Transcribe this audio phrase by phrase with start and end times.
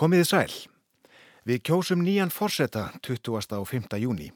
[0.00, 0.52] Komiði sæl.
[1.44, 3.34] Við kjósum nýjan fórseta 20.
[3.58, 3.98] og 5.
[4.00, 4.30] júni.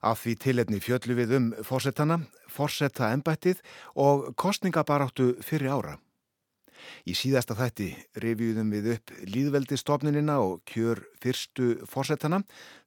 [0.00, 2.16] Af því tilefni fjöllu við um fórsetana,
[2.48, 3.58] fórseta embættið
[3.92, 5.98] og kostningabaráttu fyrir ára.
[7.04, 7.90] Í síðasta þætti
[8.24, 12.40] reviðum við upp líðveldistofnunina og kjör fyrstu fórsetana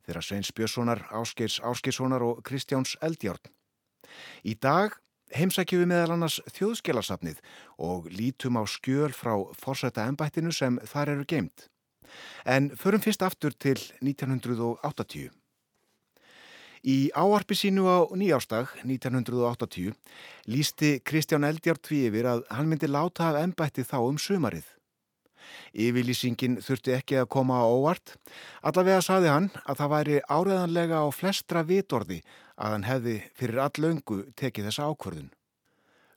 [0.07, 3.53] þeirra Sveins Björnssonar, Áskeirs Áskeirssonar og Kristjáns Eldjárn.
[4.41, 4.97] Í dag
[5.37, 7.37] heimsækjum við meðal annars þjóðskelarsafnið
[7.77, 11.69] og lítum á skjöl frá fórseta embættinu sem þar eru geimt.
[12.45, 15.31] En förum fyrst aftur til 1980.
[16.83, 19.93] Í áarpi sínu á nýjástag 1980
[20.51, 24.65] lísti Kristján Eldjárn því yfir að hann myndi láta af embætti þá um sumarið.
[25.71, 28.17] Yfirlýsingin þurfti ekki að koma á óvart.
[28.61, 32.19] Allavega saði hann að það væri áreðanlega á flestra vitorði
[32.59, 35.31] að hann hefði fyrir allöngu tekið þessa ákvörðun.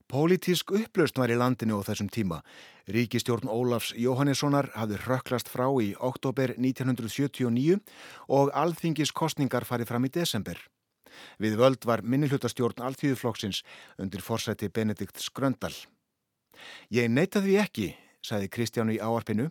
[0.07, 2.37] Pólitísk upplaust var í landinu á þessum tíma.
[2.87, 7.81] Ríkistjórn Ólafs Jóhannessonar hafði röklast frá í oktober 1979
[8.31, 10.61] og alþingis kostningar farið fram í desember.
[11.43, 13.65] Við völd var minnilhutastjórn Alþýðuflokksins
[13.99, 15.75] undir forsæti Benedikt Skröndal.
[16.87, 17.89] Ég neytaði því ekki,
[18.23, 19.49] sagði Kristjánu í áarpinu,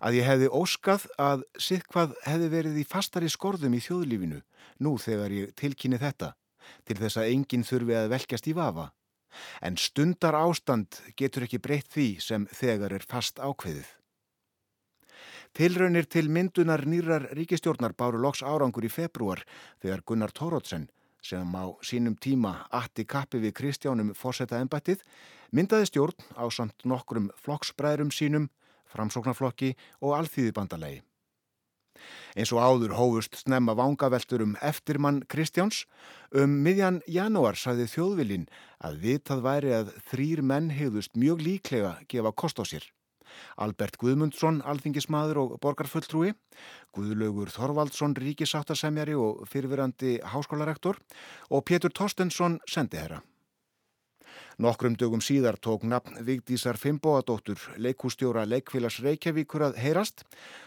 [0.00, 4.40] að ég hefði óskað að siðkvað hefði verið í fastari skorðum í þjóðlífinu
[4.80, 6.32] nú þegar ég tilkynni þetta
[6.88, 8.88] til þess að enginn þurfi að velkjast í vafa.
[9.60, 13.88] En stundar ástand getur ekki breytt því sem þegar er fast ákveðið.
[15.52, 19.42] Tilraunir til myndunar nýrar ríkistjórnar báru loks árangur í februar
[19.82, 20.88] þegar Gunnar Tórótsen
[21.22, 25.04] sem á sínum tíma atti kappi við Kristjánum fórsetta ennbættið
[25.52, 28.48] myndaði stjórn á samt nokkrum flokksbræðrum sínum,
[28.90, 31.02] framsóknarflokki og alþýðibandalegi.
[32.36, 35.84] Eins og áður hófust snemma vangaveltur um eftirmann Kristjáns.
[36.32, 38.48] Um miðjan janúar sæði þjóðvilin
[38.80, 42.86] að vitað væri að þrýr menn hefðust mjög líklega gefa kost á sér.
[43.56, 46.34] Albert Guðmundsson, alþingismadur og borgarfulltrúi,
[46.92, 51.00] Guðlaugur Þorvaldsson, ríkisáttasemjari og fyrirverandi háskólarektor
[51.48, 53.22] og Pétur Torstensson, sendiherra.
[54.60, 60.24] Nokkrum dögum síðar tók nafn Vigdísar Fimboadóttur leikústjóra Leikfélags Reykjavíkur að heyrast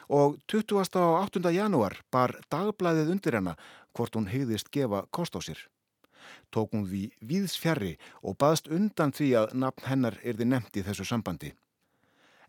[0.10, 0.90] og 20.
[0.98, 1.52] og 8.
[1.54, 3.54] janúar bar dagblæðið undir hana
[3.94, 5.60] hvort hún hegðist gefa kost á sér.
[6.50, 11.06] Tók hún því víðsfjari og baðst undan því að nafn hennar erði nefnt í þessu
[11.06, 11.54] sambandi.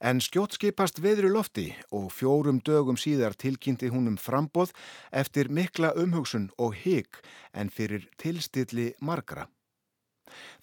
[0.01, 4.73] En skjótt skipast veðru lofti og fjórum dögum síðar tilkynnti hún um frambóð
[5.13, 7.21] eftir mikla umhugsun og hygg
[7.53, 9.49] en fyrir tilstilli margra.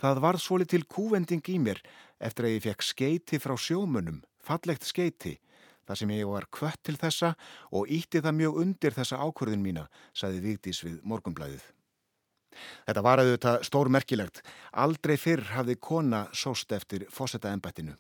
[0.02, 1.82] Það varð svoli til kúvending í mér
[2.24, 5.38] eftir að ég fekk skeiti frá sjómunum, fallegt skeiti,
[5.88, 7.34] þar sem ég var kvött til þessa
[7.72, 11.66] og ítti það mjög undir þessa ákvörðin mína, saði Vigdís við morgumblæðið.
[12.88, 14.42] Þetta var auðvitað stórmerkilegt.
[14.78, 17.96] Aldrei fyrr hafði kona sóst eftir fósetta ennbættinu.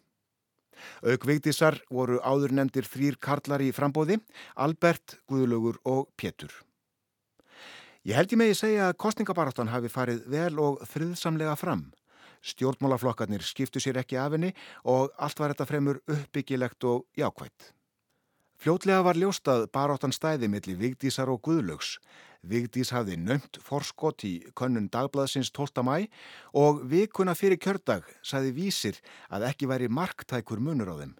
[1.05, 4.19] Auk Vigdísar voru áður nefndir þrýr karlar í frambóði,
[4.55, 6.51] Albert, Guðlugur og Pétur.
[8.03, 11.85] Ég held ég megi segja að kostningabaráttan hafi farið vel og friðsamlega fram.
[12.43, 14.49] Stjórnmálaflokkarnir skiptu sér ekki af henni
[14.91, 17.69] og allt var þetta fremur uppbyggilegt og jákvætt.
[18.59, 21.93] Fljótlega var ljóstað baráttan stæði millir Vigdísar og Guðlögs.
[22.43, 25.87] Vigdís hafði nömt forskott í könnun dagblaðsins 12.
[25.87, 26.11] mæ
[26.59, 28.99] og vikuna fyrir kjördag saði vísir
[29.31, 31.15] að ekki væri marktækur munur á þeim.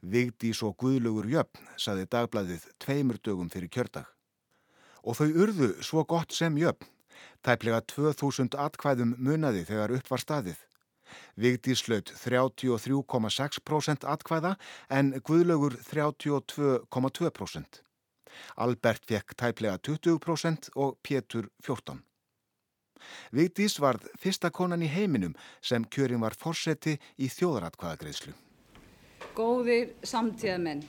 [0.00, 4.15] Vigdís og Guðlögur jöfn saði dagblaðið tveimur dögum fyrir kjördag
[5.06, 6.88] og þau urðu svo gott sem jöfn.
[7.46, 10.58] Tæplega 2000 atkvæðum munaði þegar upp var staðið.
[11.38, 14.56] Vigdís slaut 33,6% atkvæða
[14.90, 17.82] en Guðlaugur 32,2%.
[18.56, 22.02] Albert fekk tæplega 20% og Pétur 14%.
[23.30, 28.34] Vigdís varð fyrsta konan í heiminum sem kjörin var fórseti í þjóðratkvæðagreðslu.
[29.36, 30.82] Góðir samtíðamenn.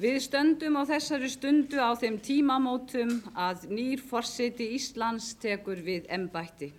[0.00, 6.70] Við stöndum á þessari stundu á þeim tímamótum að nýr forseti Íslands tekur við embætti.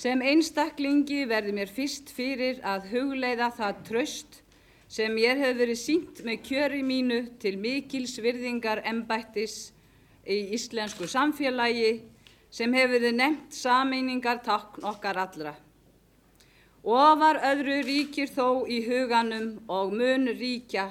[0.00, 4.38] Sem einstaklingi verði mér fyrst fyrir að hugleiða það tröst
[4.88, 9.58] sem ég hef verið sínt með kjöri mínu til mikils virðingar embættis
[10.24, 11.92] í íslensku samfélagi
[12.48, 15.52] sem hefur verið nefnt sameiningar takn okkar allra.
[16.80, 20.88] Ofar öðru ríkir þó í huganum og mun ríkja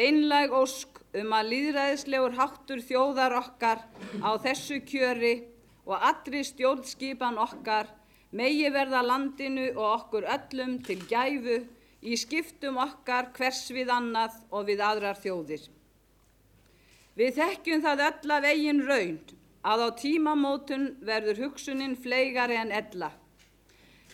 [0.00, 3.82] einlæg ósk um að líðræðislegur háttur þjóðar okkar
[4.24, 5.34] á þessu kjöri
[5.84, 7.90] og allri stjórnskipan okkar
[8.36, 11.58] megi verða landinu og okkur öllum til gæfu
[12.00, 15.64] í skiptum okkar hvers við annað og við aðrar þjóðir.
[17.18, 19.18] Við þekkjum það öll af eigin raun
[19.66, 23.10] að á tímamótun verður hugsunin fleigari en ella.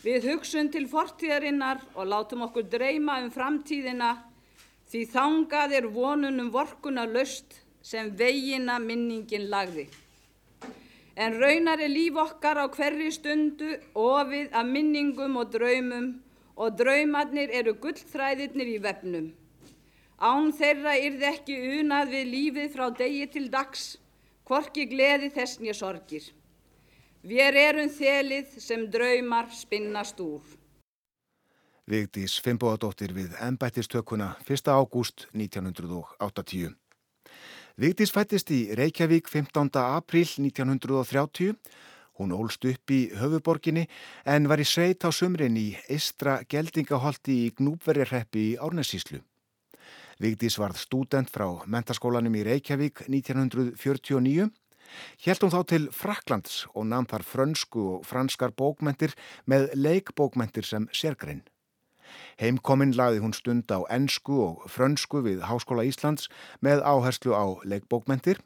[0.02, 4.16] Við hugsun til fortíðarinnar og látum okkur dreyma um framtíðina
[4.86, 9.88] Því þangað er vonunum vorkuna löst sem vegina minningin lagði.
[11.16, 16.08] En raunar er líf okkar á hverri stundu ofið af minningum og draumum
[16.56, 19.30] og draumarnir eru gullþræðirnir í vefnum.
[20.16, 23.96] Án þeirra yrði ekki unað við lífið frá degi til dags,
[24.48, 26.30] hvorki gleði þess nýja sorgir.
[27.26, 30.44] Við erum þelið sem draumar spinnast úr.
[31.86, 34.72] Vigdís Fimboðadóttir við ennbættistökuna 1.
[34.74, 36.72] ágúst 1980.
[37.78, 39.70] Vigdís fættist í Reykjavík 15.
[39.78, 41.54] april 1930.
[42.18, 43.86] Hún ólst upp í höfuborginni
[44.26, 49.22] en var í sveit á sumrin í Istra Geldingaholti í Gnúbverjarreppi í Árnessíslu.
[50.18, 54.50] Vigdís varð stúdent frá mentaskólanum í Reykjavík 1949.
[55.22, 59.14] Hjælt hún þá til Fraklands og namn þar frönsku og franskar bókmentir
[59.46, 61.46] með leikbókmentir sem sérgrein.
[62.40, 66.30] Heimkominn laði hún stund á ennsku og frönsku við Háskóla Íslands
[66.60, 68.42] með áherslu á leikbókmentir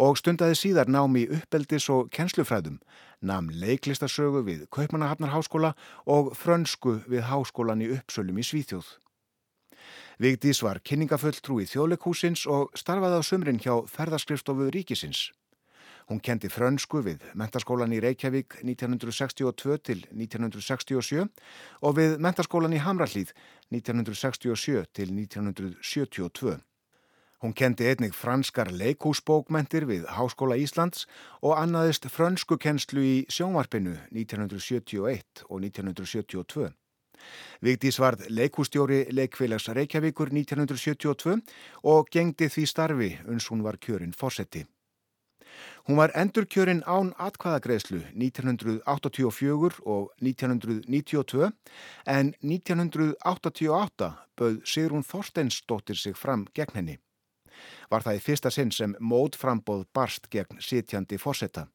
[0.00, 2.78] og stundaði síðar námi uppeldis og kennslufræðum,
[3.20, 5.74] namn leiklistasögu við Kaupmannahafnarháskóla
[6.06, 8.88] og frönsku við Háskólan í Uppsölum í Svíþjóð.
[10.16, 15.30] Vigdís var kynningafull trúi þjóðleikhúsins og starfaði á sumrin hjá ferðarskrifstofu ríkisins.
[16.06, 21.24] Hún kendi frönsku við mentaskólan í Reykjavík 1962 til 1967
[21.82, 23.32] og við mentaskólan í Hamrallíð
[23.74, 26.60] 1967 til 1972.
[27.42, 31.08] Hún kendi einnig franskar leikúsbókmentir við Háskóla Íslands
[31.42, 36.70] og annaðist frönsku kennslu í sjónvarpinu 1971 og 1972.
[37.66, 41.42] Vigdís varð leikústjóri leikfélags Reykjavíkur 1972
[41.82, 44.68] og gengdi því starfi uns hún var kjörinn fósetti.
[45.86, 51.50] Hún var endurkjörinn án atkvaðagreðslu 1984 og 1992
[52.06, 56.96] en 1988 bauð Sigrún Þorsteinsdóttir sig fram gegn henni.
[57.90, 61.66] Var það í fyrsta sinn sem mótframbóð barst gegn sitjandi fórsetta.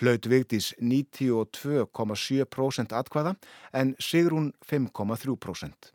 [0.00, 3.34] Hlaut vigdís 92,7% atkvaða
[3.72, 5.94] en Sigrún 5,3%.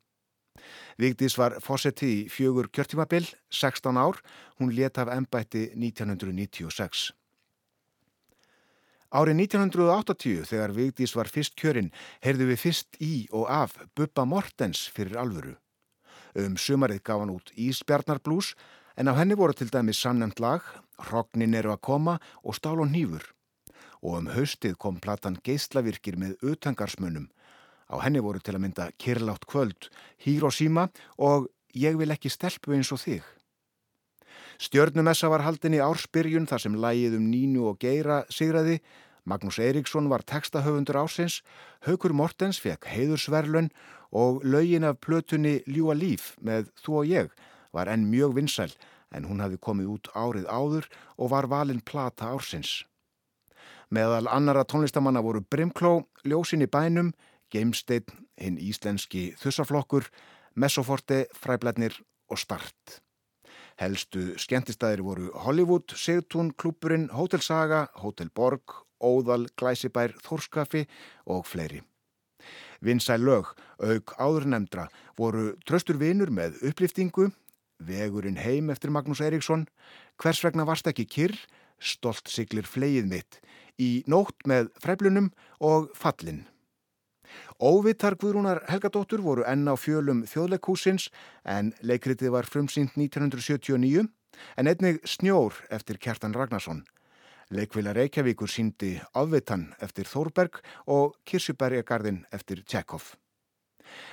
[0.99, 4.19] Vigdís var fósetti í fjögur kjörtímabill, 16 ár,
[4.59, 7.13] hún leta af ennbætti 1996.
[9.09, 11.89] Árið 1980 þegar Vigdís var fyrst kjörinn
[12.21, 15.55] heyrðu við fyrst í og af Bubba Mortens fyrir alvöru.
[16.37, 18.53] Um sumarið gaf hann út Ísbjarnarblús
[18.99, 20.61] en á henni voru til dæmi sannemt lag,
[21.09, 23.23] Rognin eru að koma og Stál og nýfur.
[24.05, 27.31] Og um haustið kom platan Geistlavirkir með utangarsmunum
[27.89, 29.89] Á henni voru til að mynda Kirlátt kvöld,
[30.21, 33.21] Hiroshima og Ég vil ekki stelpu eins og þig.
[34.59, 38.79] Stjörnumessa var haldin í ársbyrjun þar sem lægið um Nínu og Geira sigraði,
[39.29, 41.43] Magnús Eiríksson var textahöfundur ásins,
[41.85, 43.69] Haugur Mortens fekk heiðursverlun
[44.11, 47.29] og laugin af plötunni Ljúa líf með Þú og ég
[47.71, 48.73] var enn mjög vinsæl
[49.13, 52.85] en hún hafi komið út árið áður og var valin plata ársins.
[53.89, 57.13] Meðal annara tónlistamanna voru Brimkló, Ljósin í bænum,
[57.53, 60.07] Geimsteinn, hinn íslenski þussaflokkur,
[60.59, 61.95] Messoforte, Fræbladnir
[62.29, 62.99] og Start.
[63.79, 70.83] Helstu skemmtistæðir voru Hollywood, Sigtún, Klúpurinn, Hotel Saga, Hotel Borg, Óðal, Glæsibær, Þórskafi
[71.25, 71.79] og fleiri.
[72.83, 74.87] Vinsæ lög, auk áðurnemdra,
[75.17, 77.29] voru tröstur vinur með upplýftingu,
[77.79, 79.65] Vegurinn heim eftir Magnús Eiríksson,
[80.19, 81.35] Hvers vegna varst ekki kyrr,
[81.79, 83.39] Stolt siglir fleið mitt,
[83.79, 85.29] Í nótt með fræblunum
[85.63, 86.43] og Fallin.
[87.59, 91.09] Óvitar Guðrúnar Helgadóttur voru enn á fjölum þjóðleikhúsins
[91.45, 94.07] en leikritið var frumsýnt 1979
[94.57, 96.83] en einnig Snjór eftir Kjartan Ragnarsson.
[97.49, 103.15] Leikvila Reykjavíkur síndi Afvitan eftir Þórberg og Kirsjubergagarðin eftir Tjekov.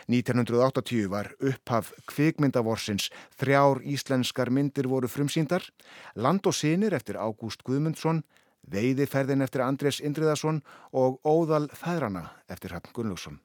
[0.08, 5.66] 1980 var upphaf kvikmyndavorsins þrjár íslenskar myndir voru frumsýndar,
[6.14, 8.22] Land og sinir eftir Ágúst Guðmundsson,
[8.70, 13.38] Veiðiferðin eftir Andrés Indriðarsson og Óðal Fæðrana eftir Hafn Gunnlaugsson.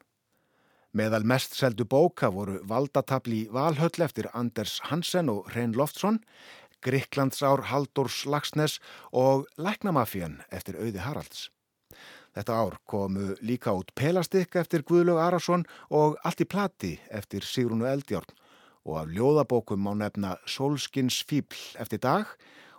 [0.92, 6.20] Meðal mest seldu bóka voru Valdatabli Valhöll eftir Anders Hansen og Reyn Loftsson,
[6.82, 8.78] Gríklandsár Haldórs Lagsnes
[9.12, 11.48] og Læknamafían eftir Auði Haralds.
[12.32, 17.86] Þetta ár komu líka út Pelastik eftir Guðlaug Arason og Allt í plati eftir Sigrunu
[17.88, 18.34] Eldjórn
[18.88, 22.26] og af ljóðabókum má nefna Solskins Fíbl eftir dag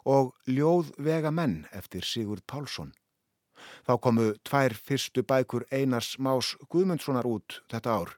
[0.06, 2.92] og Ljóð vega menn eftir Sigurd Pálsson.
[3.88, 8.18] Þá komu tvær fyrstu bækur Einars Más Guðmundssonar út þetta ár.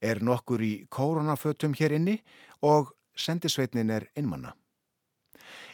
[0.00, 2.20] Er nokkur í koronafötum hér inni
[2.62, 4.54] og sendisveitnin er innmanna.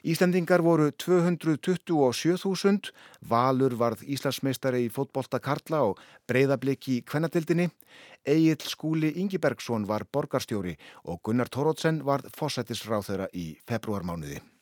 [0.05, 2.91] Íslandingar voru 227.000,
[3.25, 7.71] Valur varð Íslandsmeistari í fótbolta Karla og breyðabliki í kvennatildinni,
[8.29, 10.77] Egil Skúli Ingibergsson var borgarstjóri
[11.09, 14.54] og Gunnar Tórótsen var fósættisráþöra í februarmánuði.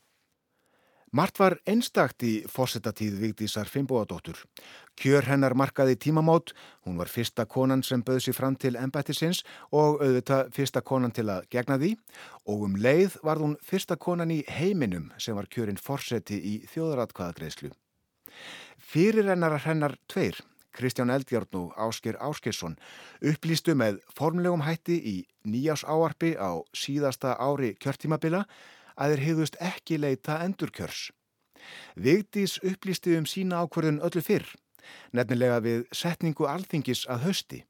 [1.12, 4.38] Mart var einstakt í fósettatíð Vigdísar Fimboadóttur.
[4.96, 6.54] Kjör hennar markaði tímamót,
[6.88, 9.42] hún var fyrsta konan sem böði sér fram til embættisins
[9.76, 11.92] og auðvitað fyrsta konan til að gegna því
[12.48, 17.74] og um leið var hún fyrsta konan í heiminum sem var kjörinn fórseti í þjóðratkvæðagreislu.
[18.80, 20.40] Fyrir hennar hennar tveir,
[20.72, 22.80] Kristján Eldjárn og Ásker Áskesson,
[23.20, 28.46] upplýstu með formlegum hætti í nýjás áarpi á síðasta ári kjörtímabila
[28.96, 31.10] að þeir hefðust ekki leita endurkjörs.
[31.94, 34.46] Vigdís upplýsti um sína ákverðun öllu fyrr,
[35.14, 37.60] nefnilega við setningu alþingis að hösti.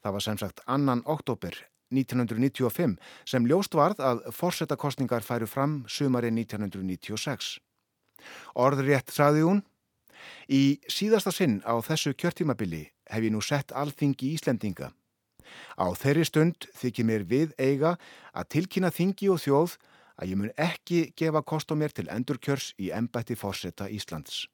[0.00, 1.56] Það var sem sagt annan oktober
[1.90, 2.96] 1995
[3.28, 7.58] sem ljóst varð að fórsetakostningar færu fram sumari 1996.
[8.54, 9.62] Orðrétt saði hún,
[10.48, 14.92] í síðasta sinn á þessu kjörtímabili hef ég nú sett alþingi Íslendinga.
[15.80, 17.96] Á þeirri stund þykir mér við eiga
[18.32, 19.78] að tilkynna þingi og þjóð
[20.20, 24.44] að ég mun ekki gefa kost á mér til endurkjörs í embætti fórseta Íslands.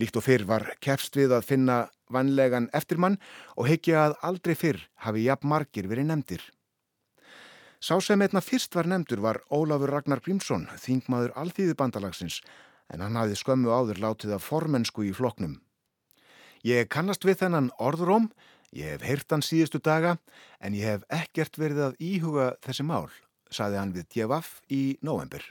[0.00, 1.76] Líkt og fyrr var kefst við að finna
[2.12, 3.18] vanlegan eftirmann
[3.56, 6.42] og heikja að aldrei fyrr hafi jafn margir verið nefndir.
[7.80, 12.40] Sá sem einna fyrst var nefndur var Ólafur Ragnar Grímsson, þingmaður alþýðu bandalagsins,
[12.92, 15.56] en hann hafði skömmu áður látið af formensku í floknum.
[16.66, 18.28] Ég kannast við þennan orðróm,
[18.76, 20.18] ég hef heyrt hann síðustu daga,
[20.60, 23.08] en ég hef ekkert verið að íhuga þessi mál
[23.50, 25.42] saði hann við Djevaf í november.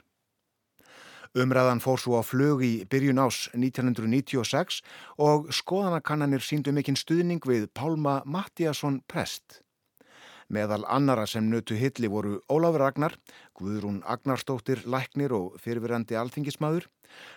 [1.30, 4.80] Umræðan fór svo á flög í byrjun ás 1996
[5.22, 9.60] og skoðanakannanir síndu mikinn stuðning við Pálma Mattíasson Prest.
[10.50, 13.14] Meðal annara sem nötu hilli voru Ólafur Ragnar,
[13.54, 16.88] Guðrún Agnarstóttir, Læknir og fyrirverandi alþingismadur,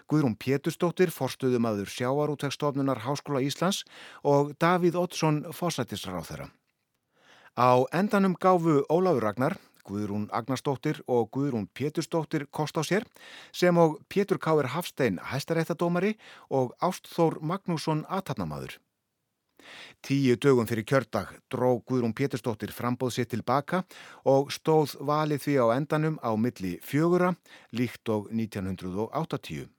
[0.10, 3.84] Guðrún Pétustóttir, forstuðumadur sjáarútvegsstofnunar Háskóla Íslands
[4.26, 6.50] og Davíð Ottsson, fósættisráð þeirra.
[7.54, 13.06] Á endanum gáfu Ólafur Ragnar Guðrún Agnarsdóttir og Guðrún Pétursdóttir kost á sér
[13.52, 16.16] sem og Pétur Káir Hafstein hæstaréttadómari
[16.50, 18.80] og Ástþór Magnússon aðtarnamaður.
[20.04, 23.84] Tíu dögum fyrir kjördag dró Guðrún Pétursdóttir frambóð sér tilbaka
[24.28, 27.34] og stóð valið því á endanum á milli fjögura
[27.72, 29.70] líkt og 1980.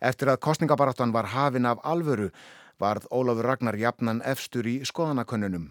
[0.00, 2.28] Eftir að kostningabaráttan var hafin af alvöru
[2.78, 5.70] varð Ólafur Ragnar jafnan efstur í skoðanakönnunum.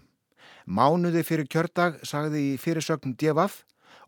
[0.66, 3.60] Mánuði fyrir kjördag sagði í fyrirsögn Djevaf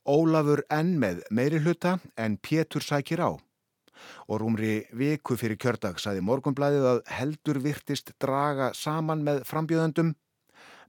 [0.08, 3.30] Ólafur enn með meiri hluta en Pétur sækir á.
[4.26, 10.16] Og rúmri viku fyrir kjördag sagði morgunblæðið að heldur virtist draga saman með frambjöðendum.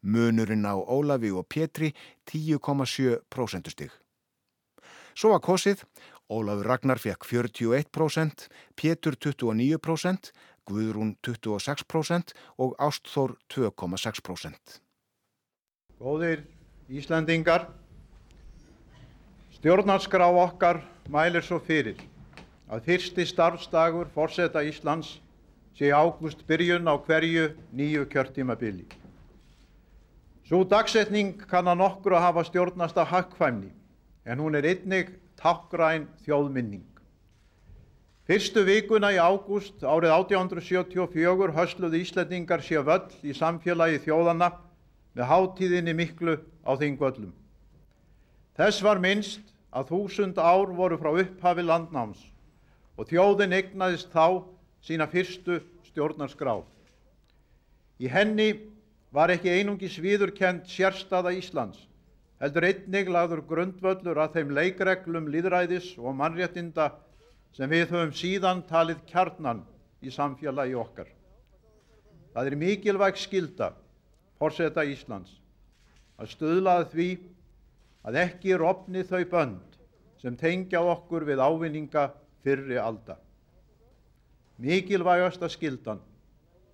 [0.01, 1.93] Munurinn á Ólafi og Pétri
[2.25, 3.93] 10,7% stig.
[5.13, 5.85] Svo var kosið,
[6.33, 10.33] Ólafur Ragnar fekk 41%, Pétur 29%,
[10.65, 14.79] Guðrún 26% og Ástþór 2,6%.
[15.99, 16.45] Góðir
[16.87, 17.65] Íslandingar,
[19.57, 20.77] stjórnarskrá okkar
[21.11, 21.97] mælir svo fyrir
[22.71, 25.17] að fyrsti starfstagur fórseta Íslands
[25.75, 28.85] sé ágúst byrjun á hverju nýju kjörtímabili.
[30.47, 33.73] Svo dagsetning kann að nokkru að hafa stjórnast að hakkfæmni
[34.23, 36.87] en hún er einnig takkræn þjóðminning.
[38.23, 44.53] Fyrstu vikuna í ágúst árið 1874 hösluði Íslandingar sé völl í samfélagi þjóðana
[45.17, 47.33] með hátíðinni miklu á þingvöllum.
[48.59, 52.21] Þess var minnst að þúsund ár voru frá upphafi landnáms
[52.99, 54.43] og þjóðin egnaðist þá
[54.83, 56.59] sína fyrstu stjórnarskrá.
[57.99, 58.49] Í henni
[59.11, 61.79] var ekki einungi svíðurkend sérstaða Íslands,
[62.39, 66.91] heldur einnig lagður grundvöllur að þeim leikreglum líðræðis og mannréttinda
[67.55, 69.63] sem við höfum síðan talið kjarnan
[70.05, 71.09] í samfélagi okkar.
[72.33, 73.73] Það er mikilvæg skilda
[74.39, 75.35] forseta Íslands
[76.19, 77.09] að stuðlaði því
[78.07, 79.79] að ekki rofni þau bönd
[80.19, 82.09] sem tengja okkur við ávinninga
[82.43, 83.17] fyrri alda.
[84.59, 86.01] Mikilvægasta skildan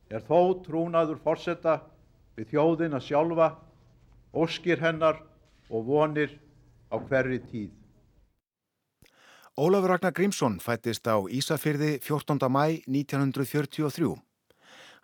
[0.10, 1.80] er þó trúnaður forseta
[2.38, 3.54] við þjóðina sjálfa,
[4.34, 5.22] óskir hennar
[5.70, 6.34] og vonir
[6.90, 7.74] á hverri tíð.
[9.56, 12.42] Ólafur Ragnar Grímsson fættist á Ísafyrði 14.
[12.52, 14.25] mæ 1943.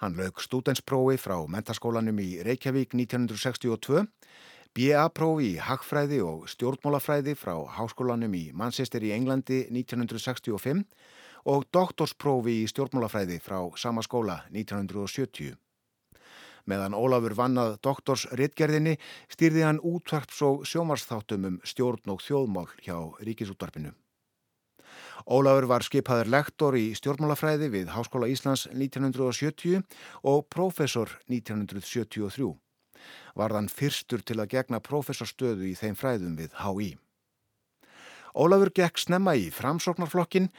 [0.01, 4.07] Hann lög stúdensprófi frá mentaskólanum í Reykjavík 1962,
[4.73, 10.81] BA-prófi í Hagfræði og stjórnmálafræði frá Háskólanum í Manchester í Englandi 1965
[11.53, 15.53] og doktorsprófi í stjórnmálafræði frá sama skóla 1970.
[16.65, 18.97] Meðan Ólafur vannað doktorsritgerðinni
[19.29, 23.93] stýrði hann útvarps og sjómarsþáttum um stjórn og þjóðmál hjá Ríkisútvarpinu.
[25.29, 29.83] Ólafur var skipaður lektor í stjórnmálafræði við Háskóla Íslands 1970
[30.25, 32.49] og profesor 1973.
[33.37, 36.91] Var þann fyrstur til að gegna profesorstöðu í þeim fræðum við HÍ.
[38.33, 40.49] Ólafur gekk snemma í framsóknarflokkin,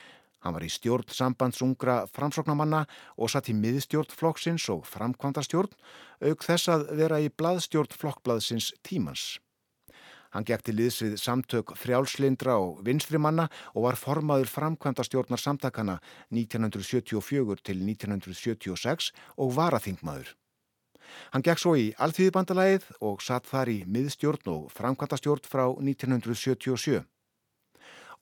[0.43, 2.85] hann var í stjórn sambandsungra framsóknarmanna
[3.17, 5.73] og satt í miðstjórn flokksins og framkvæmdastjórn,
[6.29, 9.39] auk þess að vera í blaðstjórn flokkblaðsins tímans.
[10.33, 15.99] Hann gekk til liðs við samtök frjálslindra og vinstrimanna og var formaður framkvæmda stjórnar samtakana
[16.33, 20.33] 1974 til 1976 og varaþingmaður.
[21.33, 27.03] Hann gekk svo í Alþýðibandalagið og satt þar í miðstjórn og framkvæmda stjórn frá 1977.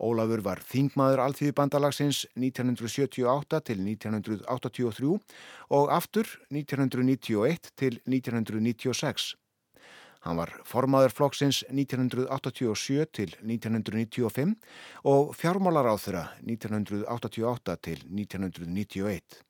[0.00, 5.12] Ólafur var þingmaður Alþýðibandalagsins 1978 til 1983
[5.76, 9.35] og aftur 1991 til 1996.
[10.21, 14.57] Hann var formaður flokksins 1987 til 1995
[15.09, 19.41] og fjármálar á þeirra 1988 til 1991.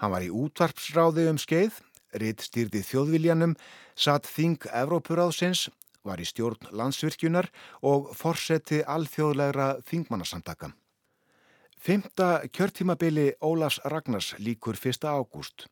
[0.00, 1.80] Hann var í útvarpsráði um skeið,
[2.20, 3.56] ritt stýrði þjóðviljanum,
[3.96, 5.68] satt þing Evrópuráðsins,
[6.04, 7.50] var í stjórn landsvirkjunar
[7.84, 10.72] og forseti alþjóðlegra þingmannasamtaka.
[11.80, 15.04] Fymta kjörtímabili Ólafs Ragnars líkur 1.
[15.08, 15.68] ágúst.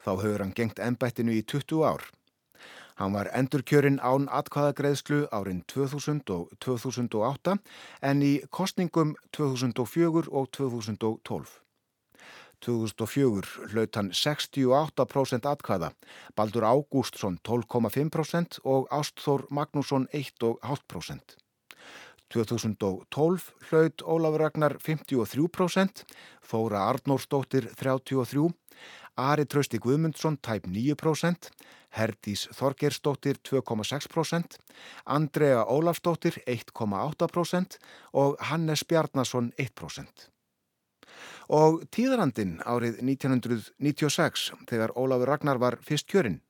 [0.00, 2.04] Þá höfur hann gengt ennbættinu í 20 ár.
[2.94, 7.56] Hann var endurkjörinn án atkvæðagreðslu árin 2000 og 2008
[8.10, 11.60] en í kostningum 2004 og 2012.
[12.64, 15.90] 2004 hlaut hann 68% atkvæða,
[16.36, 21.36] Baldur Ágústsson 12,5% og Ástþór Magnússon 1,5%.
[22.32, 26.04] 2012 hlaut Ólafur Ragnar 53%,
[26.42, 28.54] Þóra Arnórsdóttir 33%,
[29.14, 31.50] Ari Trausti Guðmundsson tæp 9%,
[31.94, 34.58] Herdís Þorgersdóttir 2,6%,
[35.06, 37.78] Andrea Ólafsdóttir 1,8%
[38.12, 40.28] og Hannes Bjarnason 1%.
[41.54, 46.40] Og tíðarandin árið 1996 þegar Ólafur Ragnar var fyrst kjörinn.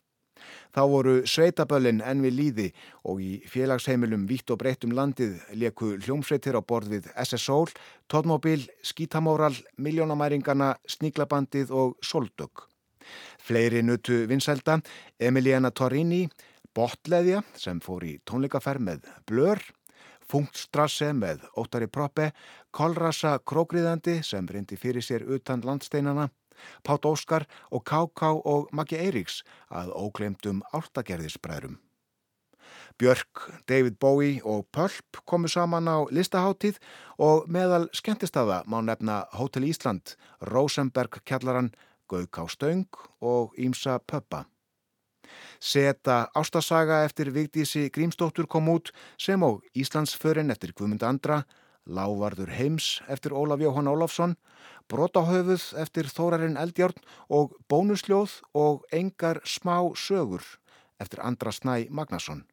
[0.75, 2.67] Þá voru sveitaböllin enn við líði
[3.11, 7.71] og í félagsheimilum vítt og breytt um landið leku hljómsveitir á borð við SSOL,
[8.11, 12.67] Tóðmobil, Skítamóral, Miljónamæringana, Sníklabandið og Soldögg.
[13.45, 14.79] Fleiri nutu vinsælda,
[15.21, 16.29] Emiliana Torrini,
[16.75, 19.61] Botleðja sem fór í tónleikaferð með Blör,
[20.25, 22.31] Fungstrasse með Óttari Proppe,
[22.73, 26.31] Kolrasa Krókriðandi sem reyndi fyrir sér utan landsteinana,
[26.87, 31.77] Pátt Óskar og Káká og Maggi Eiríks að óglemdum áltagerðisbræðrum.
[32.97, 36.79] Björk, David Bowie og Pölp komu saman á listaháttíð
[37.21, 41.75] og meðal skemmtistafa má nefna Hotel Ísland, Rosenberg kjallaran,
[42.09, 42.89] Gauk á Stöng
[43.21, 44.45] og Ímsa Pöppa.
[45.61, 51.45] Seta ástasaga eftir Vigdísi Grímsdóttur kom út sem á Íslandsförin eftir Guðmund Andra,
[51.87, 54.37] Lávarður Heims eftir Ólaf Jóhann Ólafsson,
[54.89, 60.45] Brótahöfuð eftir Þórarinn Eldjárn og Bónusljóð og Engar smá sögur
[61.01, 62.45] eftir Andra Snæ Magnason.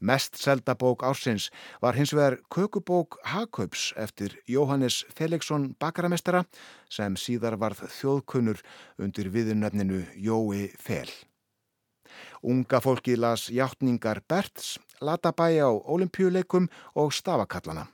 [0.00, 6.44] Mest selda bók ársins var hins vegar kökubók Hakaups eftir Jóhannes Felixson bakaramestara
[6.88, 8.60] sem síðar varð þjóðkunnur
[8.98, 11.08] undir viðunöfninu Jói Fel.
[12.42, 17.88] Unga fólki las hjáttningar Berts, Latabæi á olimpíuleikum og Stafakallana.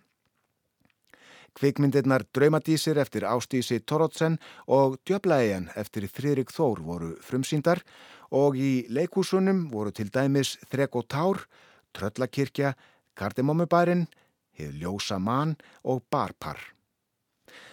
[1.54, 7.82] Kvikmyndirnar Draumadísir eftir Ástísi Torótsen og Djöblægin eftir Friðrik Þór voru frumsýndar
[8.30, 11.42] og í leikúsunum voru til dæmis Þrek og Tár,
[11.96, 12.74] Tröllakirkja,
[13.16, 14.06] Kardemómubærin,
[14.56, 16.58] Hið Ljósa Man og Barpar.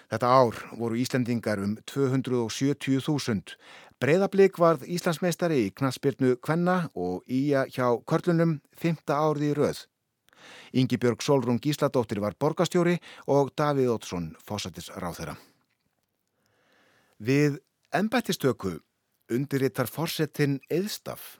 [0.07, 3.57] Þetta ár voru Íslandingar um 270.000.
[3.99, 9.03] Breiðablík varð Íslandsmeistari í knaspirnu Kvenna og Íja hjá Körlunum 5.
[9.09, 9.83] árið í rauð.
[10.77, 15.35] Ingi Björg Solrún Gísladóttir var borgastjóri og Davíð Ótsson fósatis ráð þeirra.
[17.17, 17.57] Við
[17.91, 18.77] ennbættistöku
[19.33, 21.39] undirittar forsettinn eðstaf.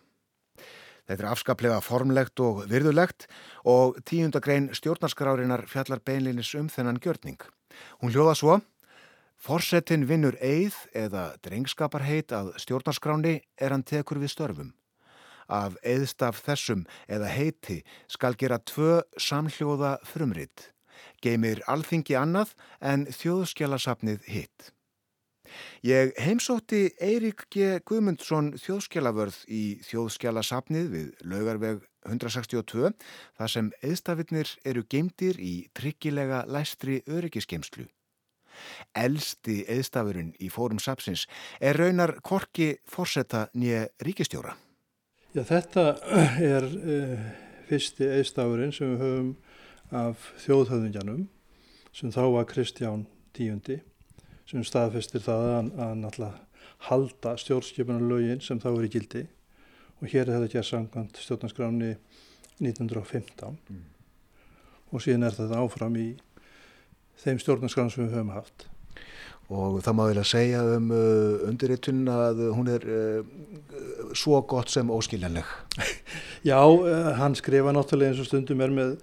[1.08, 3.30] Þetta er afskaplega formlegt og virðulegt
[3.64, 7.40] og tíundagrein stjórnarskrárinar fjallar beinlinis um þennan gjörning.
[8.04, 8.58] Hún hljóða svo,
[9.40, 14.74] forsettinn vinnur eið eða drengskaparheit að stjórnarskráni er hann tekur við störfum.
[15.48, 20.74] Af eðstaf þessum eða heiti skal gera tvö samhljóða frumritt.
[21.24, 22.52] Geimir alþingi annað
[22.84, 24.74] en þjóðskjálasafnið hitt.
[25.86, 27.78] Ég heimsótti Eirík G.
[27.88, 32.94] Guðmundsson þjóðskjálavörð í þjóðskjálasafnið við laugarveg 162
[33.38, 37.88] þar sem eðstafinnir eru geimdir í tryggilega læstri öryggisgeimslu.
[38.98, 41.28] Elsti eðstafurinn í fórum sapsins
[41.62, 44.56] er raunar korki forsetta nýja ríkistjóra.
[45.36, 45.84] Já, þetta
[46.56, 47.28] er uh,
[47.70, 49.34] fyrsti eðstafurinn sem við höfum
[49.98, 51.28] af þjóðhauðingjanum
[51.96, 53.06] sem þá var Kristján
[53.38, 53.78] tíundi
[54.48, 56.48] sem staðfestir það að, að náttúrulega
[56.88, 59.26] halda stjórnskipunar lögin sem þá eru í gildi.
[59.98, 61.96] Og hér er þetta gert samkvæmt stjórnarskráni
[62.62, 63.84] 1915 mm.
[64.94, 66.08] og síðan er þetta áfram í
[67.22, 68.68] þeim stjórnarskráni sem við höfum haft.
[69.48, 73.30] Og það má vel að segja um uh, undirritun að hún er uh,
[74.18, 75.48] svo gott sem óskiljanleg.
[76.50, 78.98] Já, uh, hann skrifa náttúrulega eins og stundum er með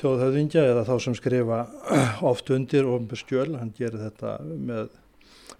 [0.00, 1.60] þjóðhauðingja eða þá sem skrifa
[2.30, 4.88] oft undir og með skjöl, hann gerir þetta með,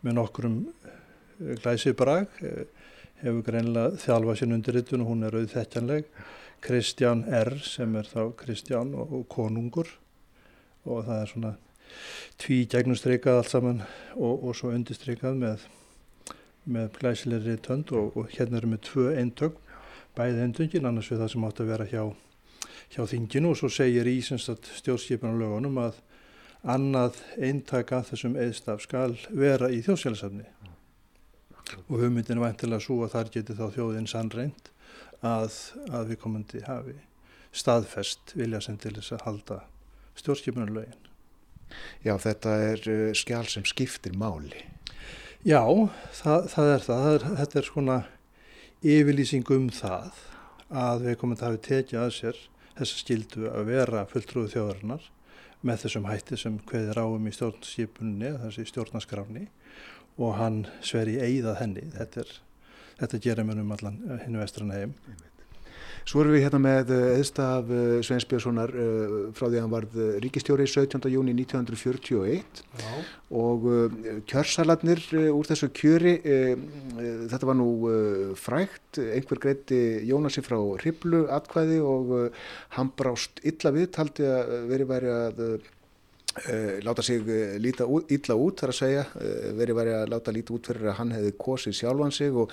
[0.01, 2.65] með nokkrum uh, glæsið brag uh,
[3.23, 6.11] hefur greinlega þjálfað sín undirritun og hún er auðþettjanleg
[6.65, 9.89] Kristján R sem er þá Kristján og, og konungur.
[10.87, 11.53] Og það er svona
[12.41, 13.83] tví gegnumstreikað allt saman
[14.15, 15.67] og, og svo undirstreikað með,
[16.65, 19.59] með glæsilegri tönd og, og hérna erum við tvö eintök,
[20.19, 22.03] bæði eindöngin annars við það sem átt að vera hjá,
[22.95, 26.01] hjá þinginu og svo segir í stjórnskipunarlögunum að
[26.67, 30.47] annað eintaka þessum eðstaf skal vera í þjóðsjálfsafni
[31.87, 34.71] og hugmyndin vantilega svo að þar geti þá þjóðin sannreint
[35.25, 35.53] að,
[35.91, 36.97] að við komandi hafi
[37.57, 39.59] staðfest vilja sem til þess að halda
[40.21, 41.07] stjórnskipunarlögin.
[42.05, 44.63] Já, þetta er uh, skjál sem skiptir máli.
[45.47, 45.63] Já,
[46.21, 47.01] það, það er það.
[47.07, 47.99] það er, þetta er svona
[48.87, 50.21] yfirlýsing um það
[50.67, 52.41] að við komum að hafa tekið að sér
[52.77, 55.07] þessa skildu að vera fulltrúið þjóðarinnar
[55.67, 59.47] með þessum hætti sem hverðir áum í stjórnskipunni, þessi stjórnaskráni
[60.17, 61.87] og hann sver í eigðað henni.
[61.95, 62.35] Þetta, er,
[63.01, 64.95] þetta gerir mér um allan hinn vestran heim.
[66.07, 69.73] Svo erum við hérna með eðstaf eh, eh, Sveins Björnssonar eh, frá því að hann
[69.73, 71.09] varð ríkistjóri 17.
[71.11, 72.93] júni 1941 Já.
[73.35, 73.67] og
[74.31, 75.03] kjörsalarnir
[75.35, 77.67] úr þessu kjöri, þetta var nú
[78.39, 82.15] frægt, einhver greiti Jónasi frá Hriblu atkvæði og
[82.79, 85.43] hann brást illa við, taldi að veri væri að
[86.85, 90.35] láta sig uh, líta út, illa út þar að segja, uh, verið væri að láta
[90.35, 92.53] líta út fyrir að hann hefði kosið sjálfan sig og,